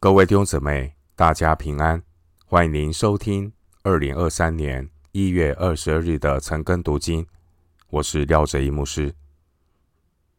[0.00, 2.00] 各位弟兄姊妹，大家平安！
[2.46, 3.52] 欢迎您收听
[3.82, 7.26] 二零二三年一月二十二日的晨更读经。
[7.90, 9.12] 我是廖哲一牧师。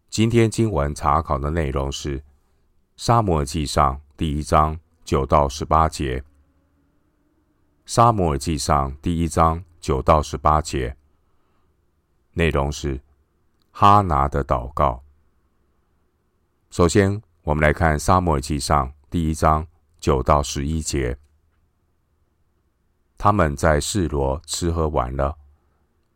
[0.10, 2.20] 今天经文查考的内容是
[2.96, 6.20] 《沙摩尔记上》第一章九到十八节。
[7.86, 10.96] 《沙摩尔记上》第一章九到十八节
[12.32, 12.98] 内容是
[13.71, 15.04] 哈拿的祷告。
[16.70, 18.88] 首先，我们来看《撒母耳记上》。
[19.12, 19.66] 第一章
[20.00, 21.18] 九到十一节，
[23.18, 25.36] 他们在示罗吃喝完了，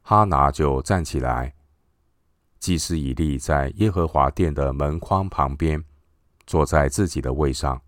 [0.04, 1.56] 哈拿就站起来。
[2.60, 5.84] 祭司以利在耶和华殿的门框旁边，
[6.46, 7.82] 坐在自己的位上。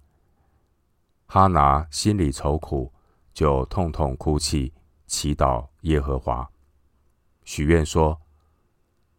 [1.27, 2.91] 哈拿心里愁苦，
[3.31, 4.73] 就痛痛哭泣，
[5.05, 6.49] 祈祷耶和华，
[7.43, 8.19] 许愿说：“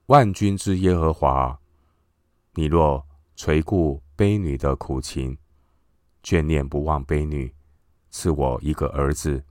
[0.06, 1.60] 万军之耶和华，
[2.54, 5.38] 你若垂顾婢女的苦情。”
[6.26, 7.54] 眷念不忘悲女，
[8.10, 9.44] 赐我一个儿子，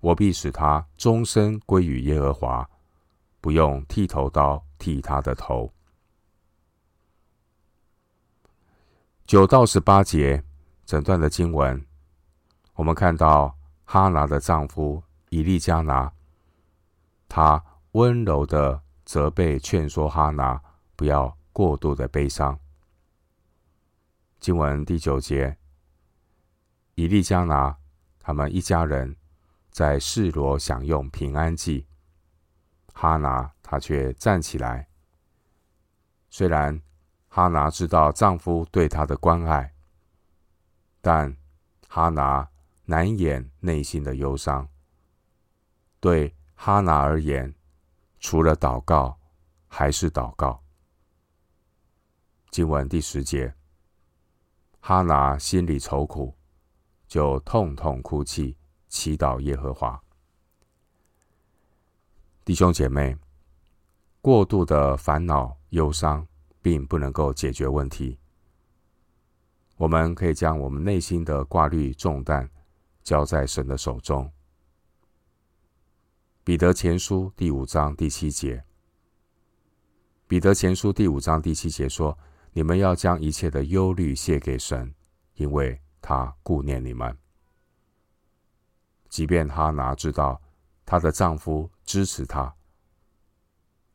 [0.00, 2.68] 我必使他终身归于耶和华，
[3.40, 5.72] 不用剃头刀剃他的头。
[9.24, 10.42] 九到十八节
[10.84, 11.86] 整段的经文，
[12.74, 16.12] 我们看到哈拿的丈夫以利加拿，
[17.28, 20.60] 他温柔的责备劝说哈拿
[20.96, 22.58] 不要过度的悲伤。
[24.40, 25.56] 经文第九节。
[26.94, 27.76] 以利加拿
[28.20, 29.16] 他们一家人
[29.70, 31.86] 在示罗享用平安祭，
[32.92, 34.88] 哈拿她却站起来。
[36.30, 36.80] 虽然
[37.28, 39.74] 哈拿知道丈夫对她的关爱，
[41.00, 41.36] 但
[41.88, 42.48] 哈拿
[42.84, 44.68] 难掩内心的忧伤。
[45.98, 47.54] 对哈拿而言，
[48.20, 49.18] 除了祷告，
[49.66, 50.62] 还是祷告。
[52.50, 53.52] 经文第十节，
[54.78, 56.36] 哈拿心里愁苦。
[57.14, 58.56] 就痛痛哭泣，
[58.88, 60.02] 祈祷耶和华。
[62.44, 63.16] 弟兄姐妹，
[64.20, 66.26] 过度的烦恼、忧伤，
[66.60, 68.18] 并不能够解决问题。
[69.76, 72.50] 我们可以将我们内心的挂虑重担
[73.04, 74.28] 交在神的手中。
[76.42, 78.64] 彼得前书第五章第七节，
[80.26, 82.18] 彼得前书第五章第七节说
[82.52, 84.92] ：“你们要将一切的忧虑卸给神，
[85.36, 87.16] 因为。”她顾念你们，
[89.08, 90.38] 即便哈拿知道
[90.84, 92.54] 她的丈夫支持她，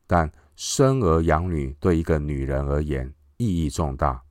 [0.07, 4.23] 但生儿养女对一个女人而言意义重大。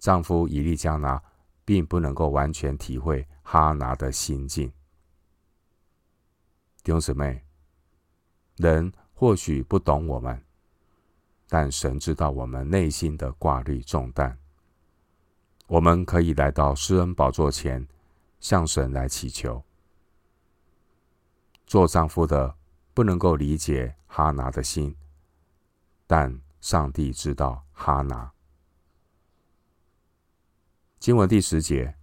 [0.00, 1.22] 丈夫以利加拿
[1.64, 4.68] 并不能够完全体会哈拿的心境。
[6.82, 7.44] 弟兄姊妹，
[8.56, 10.44] 人或许不懂我们，
[11.48, 14.36] 但神知道我们内心的挂虑重担。
[15.66, 17.88] 我们可以来到施恩宝座前，
[18.38, 19.64] 向神来祈求。
[21.66, 22.54] 做丈夫的
[22.92, 24.94] 不能够理解哈拿的心，
[26.06, 28.30] 但上帝知道哈拿。
[30.98, 31.96] 经文第十节，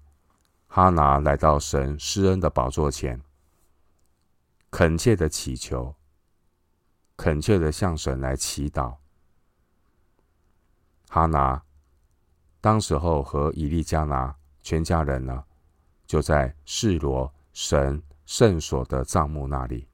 [0.68, 3.22] 哈拿来到神施恩的宝座前，
[4.72, 5.96] 恳切的祈求，
[7.16, 8.98] 恳切的向神来祈祷。
[11.10, 11.64] 哈拿。
[12.62, 15.44] 当时候和以利加拿全家人呢，
[16.06, 19.88] 就在示罗神圣所的帐幕那里。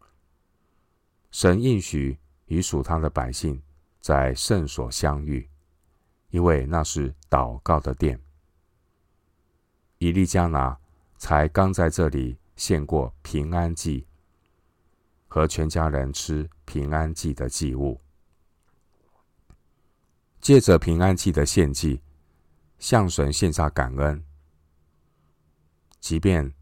[1.31, 3.61] 神应许与属他的百姓
[4.01, 5.49] 在圣所相遇，
[6.29, 8.19] 因为那是祷告的殿。
[9.99, 10.77] 以利加拿
[11.17, 14.05] 才刚在这里献过平安祭，
[15.29, 17.97] 和全家人吃平安祭的祭物，
[20.41, 22.01] 借着平安祭的献祭。
[22.79, 24.23] 向神献上感恩，
[25.99, 26.53] 即便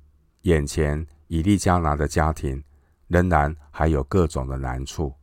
[0.42, 2.64] 眼前以利加拿的家庭
[3.08, 5.14] 仍然还有各种的难处，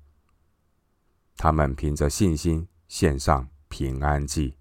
[1.36, 4.56] 他们凭着信心献上平安祭，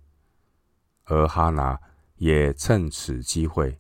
[1.03, 1.80] 而哈拿
[2.16, 3.79] 也趁此机会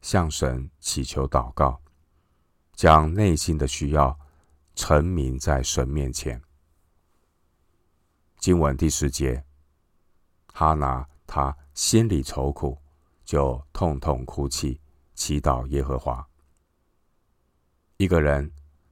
[0.00, 1.82] 向神祈求祷告，
[2.74, 4.16] 将内心的需要
[4.76, 6.40] 陈明在神面前。
[8.38, 9.44] 经文第十节，
[10.52, 11.56] 哈拿他。
[11.78, 12.76] 心里愁苦，
[13.24, 14.80] 就痛痛哭泣，
[15.14, 16.28] 祈祷耶和华。
[17.98, 18.50] 一个人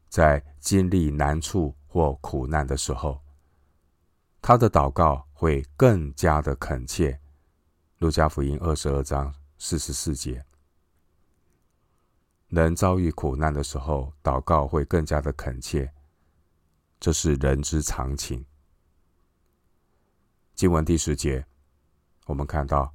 [0.09, 3.21] 在经历难处或苦难的时候，
[4.41, 7.19] 他的祷告会更加的恳切。
[7.99, 10.47] 路加福音二十二章四十四节，
[12.47, 15.93] 人遭遇苦难的时候，祷告会更加的恳切，
[17.01, 18.47] 这是人之常情。
[20.55, 21.45] 经文第十节。
[22.27, 22.93] 我们看到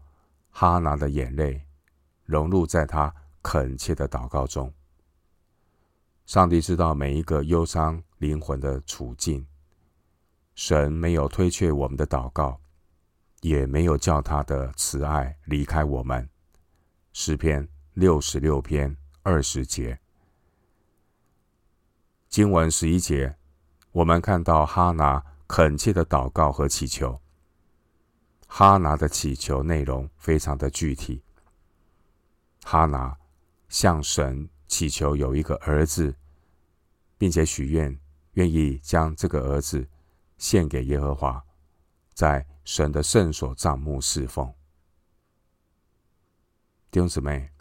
[0.52, 1.66] 哈拿的眼泪
[2.26, 4.72] 融入在他恳切的祷告中。
[6.26, 9.46] 上帝知道每一个忧伤灵魂的处境，
[10.56, 12.62] 神没有推却我们的祷告，
[13.42, 16.30] 也没有叫他的慈爱离开我们。
[17.12, 20.00] 诗篇六十六篇二十节，
[22.30, 23.36] 经文十一节，
[23.92, 27.20] 我们看到哈拿恳切的祷告和祈求。
[28.54, 31.24] 哈拿的祈求内容非常的具体。
[32.66, 33.18] 哈拿
[33.70, 36.14] 向神祈求有一个儿子，
[37.18, 37.98] 并且许愿
[38.34, 39.88] 愿意将这个儿子
[40.38, 41.42] 献给耶和华，
[42.14, 44.46] 在神的圣所帐幕侍奉。
[46.92, 47.52] 弟兄姊妹，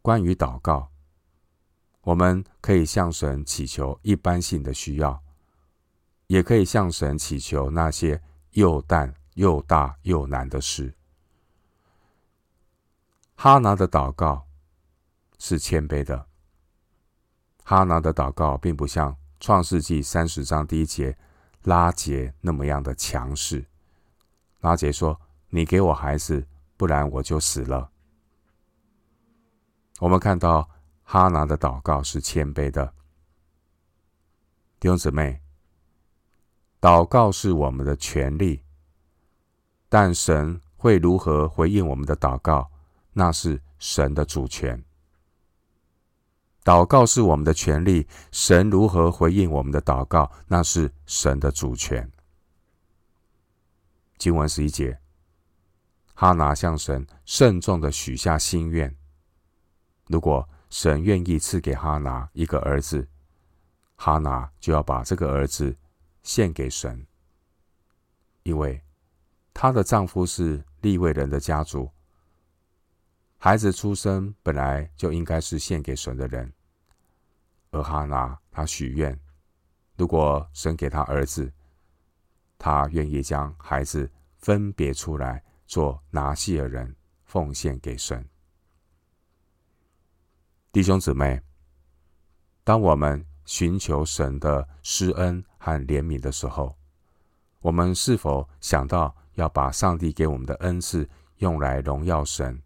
[0.00, 0.92] 关于祷告，
[2.02, 5.20] 我们可以向神祈求一般性的需要，
[6.28, 8.22] 也可以向神祈求那些
[8.52, 10.92] 又淡又大又难的事。
[13.36, 14.44] 哈拿的祷告
[15.38, 16.26] 是谦卑的。
[17.62, 21.16] 哈拿的祷告并不像创世纪三十章第一节
[21.62, 23.64] 拉杰那么样的强势。
[24.60, 25.20] 拉杰说
[25.50, 26.46] ：“你给我孩子。”
[26.78, 27.90] 不然我就死了。
[29.98, 30.70] 我们看到
[31.02, 32.94] 哈拿的祷告是谦卑的。
[34.78, 35.40] 弟兄姊妹，
[36.80, 38.62] 祷告是我们的权利，
[39.88, 42.70] 但神会如何回应我们的祷告，
[43.12, 44.84] 那是神的主权。
[46.64, 52.10] 祷告是我们的权利，神如何回应我们的祷告，那是神的主权。
[54.18, 54.98] 经文十一节。
[56.14, 58.92] 哈拿向神慎重的许下心愿，
[60.08, 63.08] 如果神愿意赐给哈拿一个儿子，
[63.94, 65.76] 哈拿就要把这个儿子
[66.24, 67.06] 献给神，
[68.42, 68.82] 因为
[69.60, 71.90] 她的丈夫是利未人的家族，
[73.38, 76.52] 孩子出生本来就应该是献给神的人，
[77.72, 79.18] 而哈拿她许愿，
[79.96, 81.52] 如果神给她儿子，
[82.56, 85.42] 她愿意将孩子分别出来。
[85.66, 88.26] 做拿细耳人奉献给神，
[90.72, 91.42] 弟兄姊妹，
[92.64, 96.78] 当我们寻求神的施恩和怜悯的时候，
[97.60, 102.60] 我们是否想到要把上帝给我们的恩赐用来荣耀神？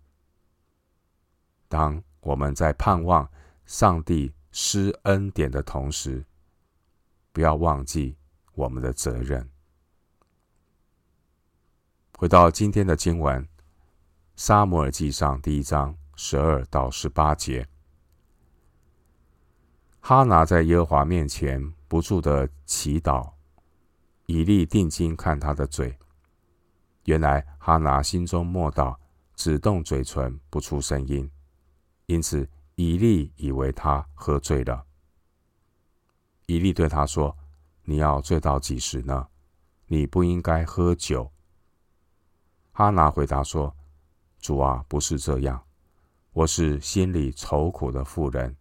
[1.68, 3.30] 当我们在盼望
[3.66, 6.24] 上帝施恩典的同时，
[7.30, 8.16] 不要忘记
[8.54, 9.50] 我们的责任。
[12.16, 13.42] 回到今天的经文，
[14.34, 17.68] 《撒母耳记上》第一章十二到十八节，
[20.00, 23.32] 哈拿在耶和华面前不住的祈祷，
[24.24, 25.98] 以利定睛看他的嘴，
[27.04, 28.96] 原来哈拿心中默祷，
[29.34, 31.30] 只动嘴唇，不出声音，
[32.06, 34.84] 因此以利以为他喝醉了。
[36.46, 37.36] 以利对他说
[37.84, 39.28] ：“你要醉到几时呢？
[39.86, 41.30] 你不应该喝酒。”
[42.72, 43.74] 哈拿回答说
[44.40, 45.62] ：“主啊，不是这样，
[46.32, 48.56] 我是心里愁苦的妇人，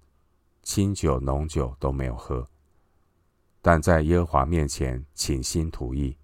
[0.63, 2.47] 清酒浓酒都没有喝，
[3.61, 6.17] 但在耶和华面前倾心吐意，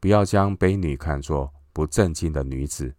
[0.00, 2.92] 不要将婢女看作不正经的女子。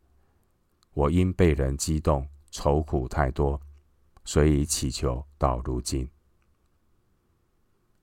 [0.93, 3.59] 我因被人激动，愁苦太多，
[4.23, 6.09] 所以祈求到如今。”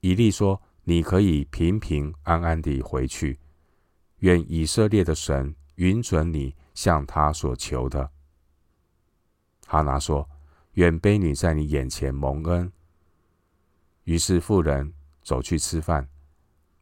[0.01, 3.39] 以利说：“你可以平平安安地回去，
[4.19, 8.11] 愿以色列的神。”允准你向他所求的。
[9.65, 10.29] 哈拿说
[10.75, 12.69] ：“愿婢女在你眼前蒙恩。”
[14.03, 16.09] 于是妇人走去吃饭，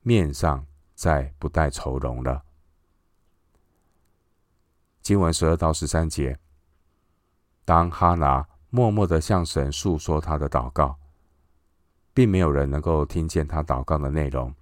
[0.02, 0.66] 面上
[0.98, 2.44] 再不带愁容了。
[5.02, 6.38] 经文十二到十三节，
[7.64, 10.98] 当哈拿默默的向神诉说他的祷告，
[12.14, 14.54] 并没有人能够听见他祷告的内容。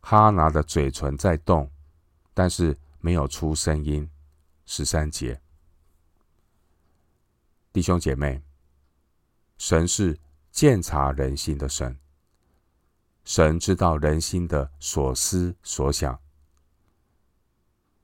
[0.00, 1.68] 哈拿的嘴唇在动，
[2.32, 2.78] 但是。
[3.04, 4.08] 没有出声音。
[4.64, 5.38] 十三节，
[7.70, 8.42] 弟兄姐妹，
[9.58, 10.18] 神是
[10.50, 12.00] 鉴察人心的神，
[13.24, 16.18] 神知道人心的所思所想。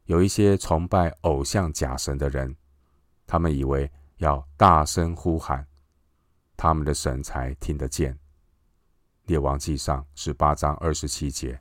[0.04, 2.56] 有一些崇拜偶像假神的人，
[3.26, 5.66] 他们以为要大声呼喊，
[6.56, 8.18] 他们的神才听得见。
[9.26, 11.60] 列王记上十八章二十七节。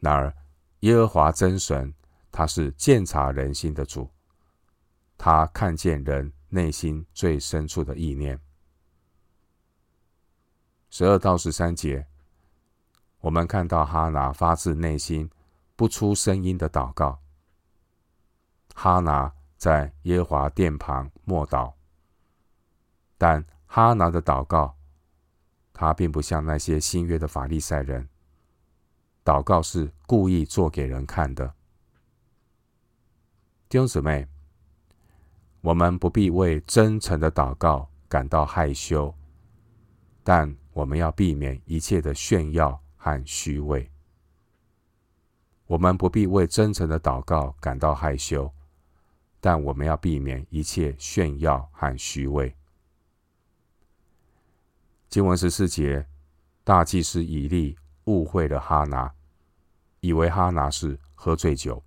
[0.00, 0.34] 然而，
[0.80, 1.94] 耶和华真神，
[2.30, 4.10] 他是鉴察人心的主，
[5.16, 8.38] 他看见人内心最深处的意念。
[10.90, 12.06] 十二到十三节，
[13.20, 15.30] 我们看到哈拿发自内心、
[15.76, 17.20] 不出声音的祷告，
[18.74, 21.74] 哈拿在耶华殿旁默祷，
[23.16, 24.76] 但哈拿的祷告，
[25.72, 28.08] 他并不像那些新约的法利赛人，
[29.24, 31.54] 祷告是故意做给人看的。
[33.68, 34.26] 弟兄姊妹，
[35.60, 39.14] 我们不必为真诚的祷告感到害羞，
[40.24, 43.90] 但我们要避免一切的炫耀和虚伪。
[45.66, 48.48] 我们不必为真诚的祷告感到害羞，
[49.40, 52.54] 但我们要避免一切炫耀和虚伪。
[55.08, 56.06] 经文十四节，
[56.62, 59.12] 大祭司以利误会了哈拿，
[59.98, 61.82] 以为哈拿是喝醉酒。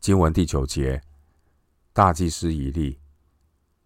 [0.00, 1.02] 经文第九节，
[1.94, 3.00] 大祭司以利，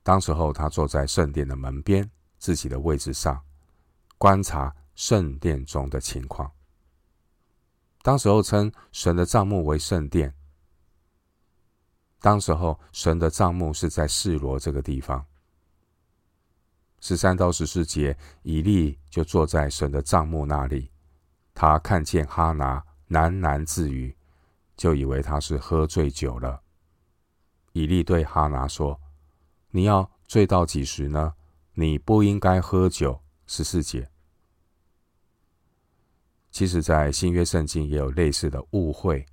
[0.02, 2.10] 当时候他坐在圣殿的门边
[2.42, 3.40] 自己的位置上，
[4.18, 6.50] 观察圣殿中的情况。
[8.02, 10.34] 当时候称神的帐幕为圣殿。
[12.18, 15.24] 当时候神的帐幕是在示罗这个地方。
[16.98, 20.90] 十三到十四节，以利就坐在神的帐幕那里，
[21.54, 24.16] 他看见哈拿喃喃自语，
[24.76, 26.60] 就以为他是喝醉酒了。
[27.70, 29.00] 以利对哈拿说
[29.70, 31.34] ：“你要醉到几时呢？
[31.74, 34.08] 你不应该喝酒。”十四节。
[36.50, 39.26] 其实，在新约圣经也有类似的误会。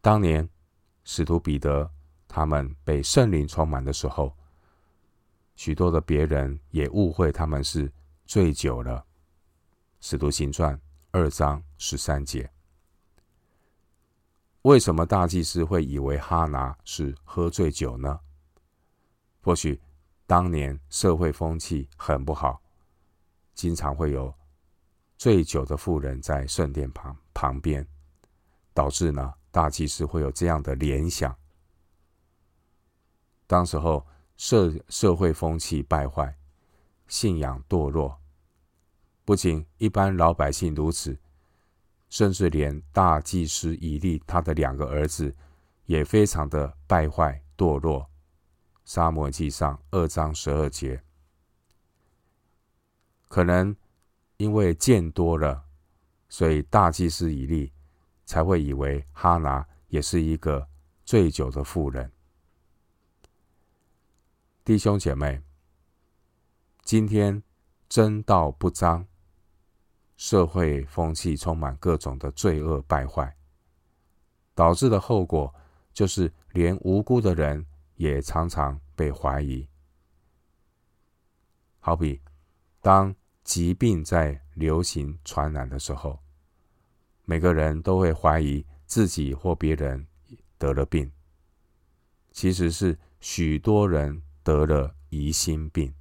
[0.00, 0.48] 当年
[1.04, 1.90] 使徒彼得
[2.26, 4.34] 他们被圣灵充满的时候，
[5.56, 7.92] 许多的别人也误会他们是
[8.24, 9.04] 醉酒了。
[10.00, 12.50] 使徒行传二章十三节。
[14.62, 18.18] 为什么大祭司会以为哈拿是喝醉酒呢？
[19.42, 19.80] 或许
[20.32, 22.62] 当年社会风气很不好，
[23.52, 24.34] 经常会有。
[25.18, 27.86] 醉酒的妇人在圣殿旁旁边，
[28.72, 31.36] 导致呢大祭司会有这样的联想。
[33.46, 34.06] 当时候
[34.38, 36.34] 社社会风气败坏，
[37.08, 38.18] 信仰堕落，
[39.26, 41.14] 不仅一般老百姓如此，
[42.08, 45.36] 甚至连大祭司以利他的两个儿子
[45.84, 48.08] 也非常的败坏堕落。
[48.84, 51.02] 撒母耳记上二章十二节，
[53.28, 53.74] 可能。
[54.38, 55.62] 因为见多了，
[56.28, 57.72] 所以大祭司以利
[58.24, 60.66] 才会以为哈拿也是一个
[61.04, 62.10] 醉酒的妇人。
[64.64, 65.40] 弟兄姐妹，
[66.82, 67.40] 今天
[67.88, 69.06] 真道不彰，
[70.16, 73.36] 社会风气充满各种的罪恶败坏，
[74.56, 75.54] 导致的后果
[75.92, 77.64] 就是连无辜的人
[78.02, 79.68] 也常常被怀疑。
[81.78, 82.20] 好比
[82.80, 83.14] 当。
[83.44, 86.20] 疾病在流行传染的时候，
[87.24, 90.06] 每个人都会怀疑自己或别人
[90.58, 91.10] 得了病，
[92.30, 95.92] 其实是许多人得了疑心病。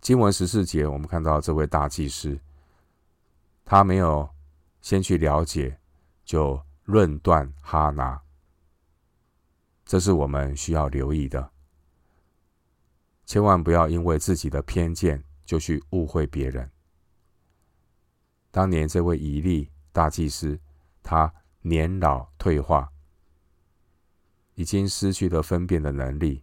[0.00, 2.40] 经文十四节，我们看到这位大祭司，
[3.64, 4.28] 他没有
[4.82, 5.78] 先去了解，
[6.24, 8.20] 就论断哈拿，
[9.86, 11.52] 这是我们需要留意的。
[13.24, 16.70] 千万不要因为自己的偏见就去误会别人。
[18.50, 20.58] 当年这位以利大祭司，
[21.02, 22.92] 他年老退化，
[24.54, 26.42] 已经失去了分辨的能力，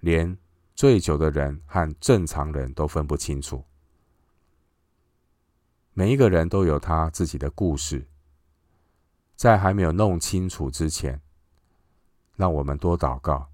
[0.00, 0.36] 连
[0.74, 3.64] 醉酒的人和正常人都分不清楚。
[5.92, 8.06] 每一个人都有他自己的故事，
[9.36, 11.20] 在还没有弄清楚之前，
[12.38, 13.50] 让我们多祷告。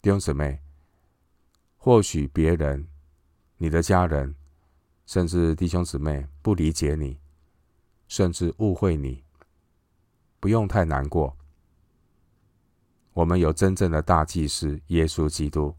[0.00, 0.62] 弟兄姊妹，
[1.76, 2.88] 或许别人、
[3.58, 4.34] 你的家人，
[5.04, 7.20] 甚至弟兄姊妹不理解你，
[8.08, 9.22] 甚至误会你，
[10.40, 11.36] 不用太难过。
[13.12, 15.76] 我们有真正的大祭司耶稣基督，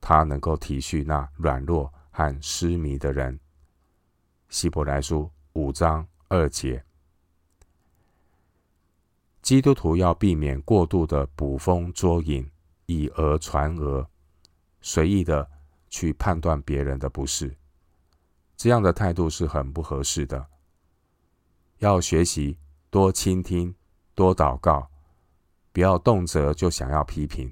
[0.00, 3.38] 他能够体恤那软弱和失迷的人。
[4.48, 6.82] 希伯来书五章二节，
[9.44, 12.50] 基督徒要避免过度的捕风捉影。
[12.86, 14.06] 以讹传讹，
[14.82, 15.50] 随意的
[15.88, 17.56] 去判断别人的不是，
[18.58, 20.46] 这样的态度是很不合适的。
[21.78, 22.58] 要学习
[22.90, 23.74] 多倾听，
[24.14, 24.90] 多祷告，
[25.72, 27.50] 不要动辄就想要批评。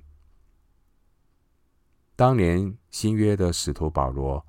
[2.14, 4.44] 当年新约的使徒保罗，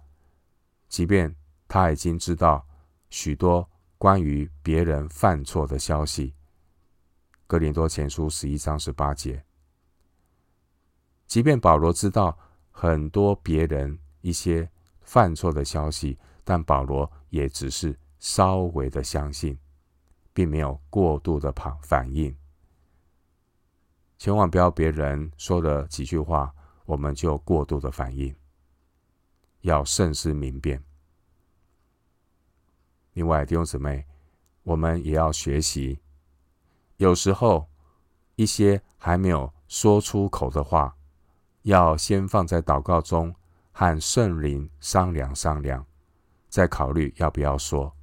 [0.90, 1.34] 即便
[1.70, 2.68] 他已经知道
[3.10, 6.32] 许多关于别人犯错的消息，
[7.54, 9.46] 《哥林多前书》十一章十八节。
[11.28, 12.36] 即便保罗知道
[12.72, 14.68] 很多别人一些
[15.02, 19.56] 犯错的消息，但保罗也只是稍微的相信，
[20.34, 22.36] 并没有过度的反反应。
[24.18, 26.52] 千万不要别人说了几句话，
[26.86, 28.36] 我们就过度的反应，
[29.62, 30.84] 要慎思明辨。
[33.14, 34.08] 另外，弟兄姊妹，
[34.64, 36.00] 我们也要学习，
[36.98, 37.70] 有时候
[38.36, 40.96] 一些还没有说出口的话，
[41.64, 43.36] 要先放在祷告中，
[43.72, 45.86] 和圣灵商量商量，
[46.50, 47.96] 再考虑要不要说。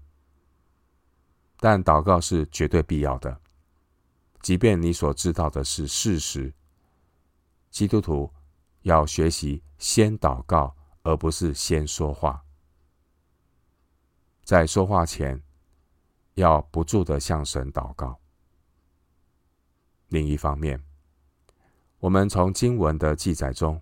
[1.59, 3.41] 但祷告是绝对必要的。
[4.41, 6.53] 即便你所知道的是事实，
[7.71, 8.33] 基督徒
[8.83, 12.43] 要学习先祷告，而不是先说话。
[14.45, 15.43] 在说话前，
[16.35, 18.20] 要不住的向神祷告。
[20.11, 20.81] 另一方面，
[21.99, 23.81] 我们从经文的记载中，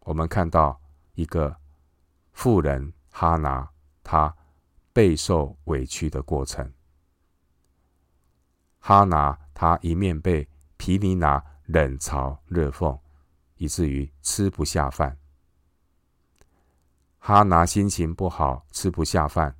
[0.00, 0.80] 我们看到
[1.14, 1.56] 一个
[2.32, 3.70] 妇人哈拿，
[4.02, 4.36] 她
[4.92, 6.72] 备受委屈的过程。
[8.78, 10.46] 哈拿，他一面被
[10.76, 12.96] 皮尼拿冷嘲热讽，
[13.56, 15.18] 以至于吃不下饭。
[17.18, 19.56] 哈拿心情不好，吃不下饭，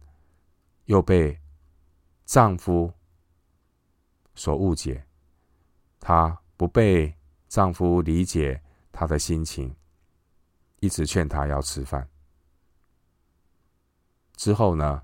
[0.85, 1.41] 又被
[2.25, 2.93] 丈夫
[4.35, 5.05] 所误解，
[6.09, 7.13] 她不被
[7.49, 9.75] 丈夫理解她的心情，
[10.79, 12.09] 一直劝她要吃饭。
[14.37, 15.03] 之后呢，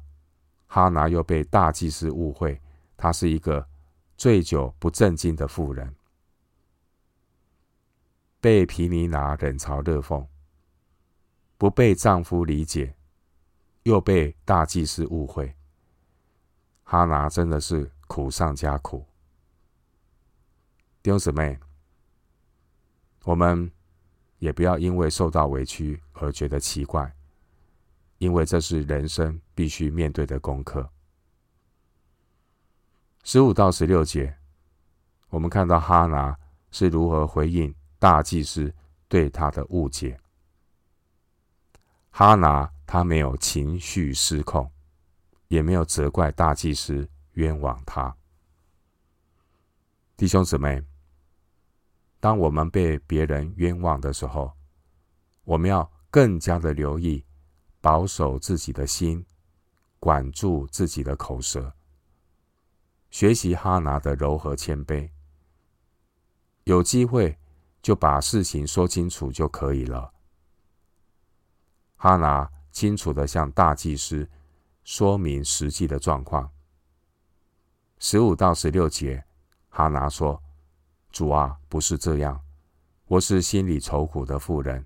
[0.68, 2.62] 哈拿又被大祭司误会，
[2.96, 3.68] 她是一个。
[4.16, 5.96] 醉酒不正经的妇人，
[8.40, 10.24] 被皮尼拿冷嘲热讽，
[11.58, 12.94] 不被丈夫理解，
[13.82, 15.56] 又被大祭司误会。
[16.84, 19.04] 哈拿真的是苦上加苦。
[21.02, 21.58] 弟兄姊妹，
[23.24, 23.68] 我们
[24.38, 27.12] 也不要因为受到委屈而觉得奇怪，
[28.18, 30.88] 因为这是人生必须面对的功课。
[33.24, 34.38] 十五到十六节，
[35.28, 36.38] 我们看到哈拿
[36.70, 38.72] 是如何回应大祭司
[39.08, 40.20] 对他的误解。
[42.10, 44.70] 哈拿他没有情绪失控，
[45.48, 48.16] 也没有责怪大祭司冤枉他。
[50.16, 50.84] 弟兄姊妹，
[52.22, 54.52] 当我们被别人冤枉的时候，
[55.42, 57.26] 我们要更加的留意，
[57.80, 59.26] 保守自己的心，
[59.98, 61.74] 管住自己的口舌。
[63.10, 65.10] 学习哈拿的柔和谦卑，
[66.62, 67.36] 有机会
[67.82, 70.12] 就把事情说清楚就可以了。
[71.96, 74.30] 哈拿清楚的向大祭司
[74.84, 76.48] 说明实际的状况。
[77.98, 79.24] 十五到十六节，
[79.70, 80.40] 哈拿说
[81.12, 82.42] ：“主啊，不是这样，
[83.06, 84.84] 我是心里愁苦的妇人，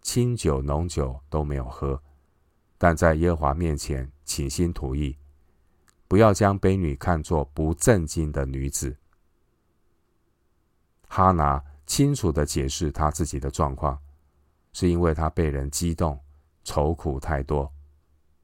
[0.00, 2.00] 清酒浓酒都没有喝，
[2.78, 5.16] 但在耶华面前倾心吐意。”
[6.06, 8.96] 不要将婢女看作不正经的女子。
[11.06, 13.98] 哈拿清楚的解释她自己的状况，
[14.72, 16.18] 是因为她被人激动，
[16.64, 17.70] 愁苦太多，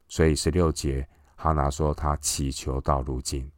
[0.08, 3.50] 所以十六节哈拿说她祈求到如今。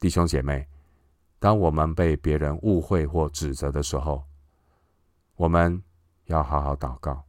[0.00, 0.66] 弟兄姐妹，
[1.38, 4.24] 当我们被别人误会或指责的时候，
[5.36, 5.82] 我们
[6.24, 7.24] 要好好祷告，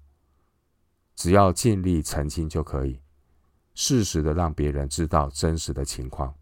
[1.15, 3.00] 只要尽力澄清就可以。
[3.76, 6.36] 适时的让别人知道真实的情况，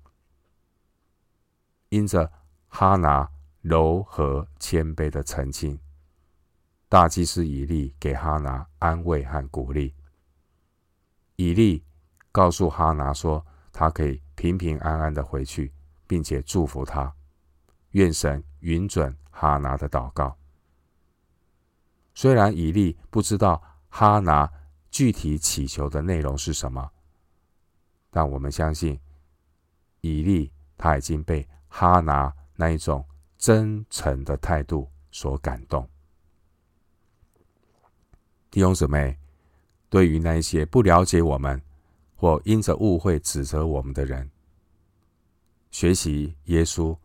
[1.90, 2.32] 因着
[2.68, 3.30] 哈拿
[3.62, 5.80] 柔和谦卑的澄清，
[6.90, 9.94] 大祭司以利给哈拿安慰和鼓励。
[11.36, 11.84] 以利
[12.32, 15.72] 告诉哈拿说，他可以平平安安的回去，
[16.08, 17.14] 并且祝福他，
[17.92, 20.38] 愿神允准哈拿的祷告。
[22.14, 24.52] 虽然以利不知道哈拿
[24.90, 26.92] 具体祈求的内容是什么。
[28.10, 29.00] 但我们相信，
[30.02, 33.06] 以利他已经被哈拿那一种
[33.38, 35.88] 真诚的态度所感动。
[38.50, 39.20] 弟兄姊妹，
[39.90, 41.62] 对于那些不了解我们
[42.16, 44.32] 或因着误会指责我们的人，
[45.70, 46.98] 学习耶稣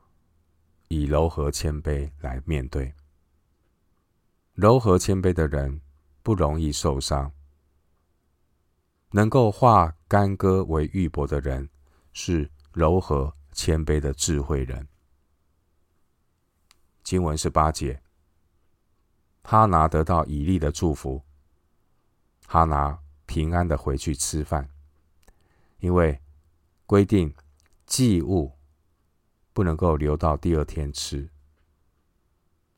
[0.92, 2.92] 以柔和谦卑来面对。
[4.52, 5.81] 柔和谦卑的人
[6.22, 7.33] 不容易受伤。
[9.12, 11.66] 能够化干戈为玉帛的人，
[12.12, 14.87] 是柔和谦卑的智慧人。
[17.02, 18.02] 经文是八节，
[19.44, 21.22] 哈拿得到以利的祝福，
[22.46, 24.68] 哈拿平安的回去吃饭，
[25.78, 26.20] 因为
[26.85, 27.35] 规定
[27.87, 28.52] 祭物
[29.53, 31.29] 不能够留到第二天吃，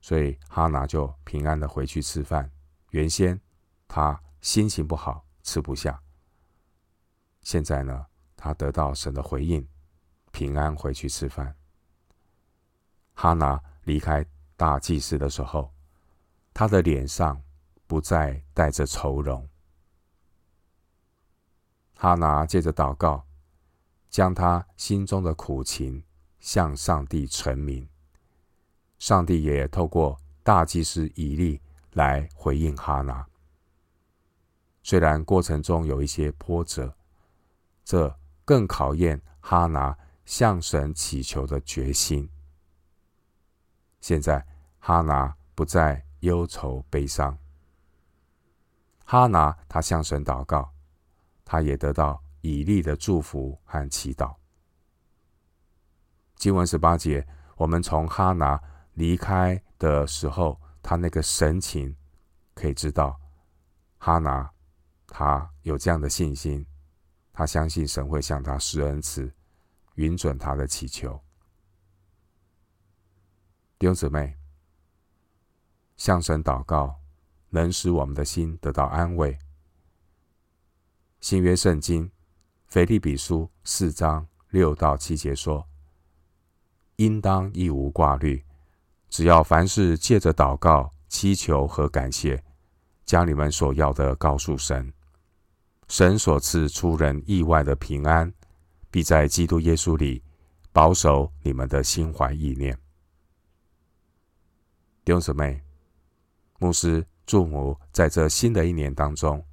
[0.01, 2.51] 所以哈拿就平安的回去吃饭。
[2.91, 3.41] 原先
[3.87, 6.03] 他心情不好，吃不下。
[7.43, 8.07] 现在呢，
[8.37, 9.67] 他得到神的回应，
[10.33, 11.57] 平安回去吃饭。
[13.15, 14.25] 哈拿离开
[14.57, 15.73] 大祭司的时候，
[16.53, 17.43] 他的脸上
[17.87, 19.49] 不再带着愁容。
[21.97, 23.27] 哈拿借着祷告，
[24.11, 26.05] 将他心中的苦情
[26.45, 27.89] 向上帝陈明，
[28.99, 31.59] 上帝也透过大祭司以利
[31.93, 33.27] 来回应哈拿。
[34.83, 36.95] 虽然过程中有一些波折，
[37.83, 42.29] 这更考验哈拿向神祈求的决心。
[44.03, 44.47] 现在
[44.81, 47.39] 哈拿不再忧愁悲伤，
[49.07, 50.71] 哈拿他向神祷告，
[51.43, 54.35] 他也得到以利的祝福和祈祷。
[56.45, 57.27] 经文十八节，
[57.57, 58.61] 我们从哈拿
[58.93, 61.97] 离开的时候，他那个神情
[62.53, 63.19] 可以知道，
[63.97, 64.51] 哈拿。
[65.07, 66.67] 他有这样的信心，
[67.33, 69.33] 他相信神会向他施恩赐，
[69.95, 71.19] 允准他的祈求。
[73.79, 74.37] 弟兄姊妹，
[75.97, 77.01] 向神祷告，
[77.49, 79.39] 能使我们的心得到安慰。
[81.23, 82.13] 新约圣经
[82.67, 85.67] 腓立比书四章六到七节说
[86.97, 88.45] ：“应当一无挂虑，
[89.09, 92.43] 只要凡事借着祷告、祈求和感谢，
[93.05, 94.93] 将你们所要的告诉神。”
[95.87, 98.33] 神所赐出人意外的平安，
[98.91, 100.23] 必在基督耶稣里
[100.73, 102.75] 保守你们的心怀意念。
[105.05, 105.61] 弟兄姊妹，
[106.59, 109.45] 牧师祝福在这新的一年当中，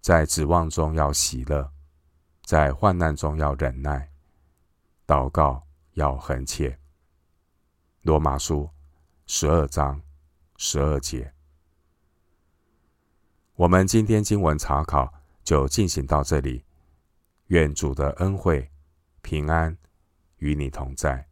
[0.00, 1.68] 在指望中要喜乐，
[2.44, 4.08] 在患难中要忍耐，
[5.04, 5.60] 祷告
[6.00, 6.78] 要恒切。
[8.00, 8.70] 罗马书
[9.26, 10.00] 十二章
[10.56, 11.34] 十二节。
[13.54, 15.12] 我们今天经文查考。
[15.42, 16.64] 就进行到这里，
[17.46, 18.70] 愿主的恩惠、
[19.20, 19.76] 平安
[20.36, 21.29] 与你同在。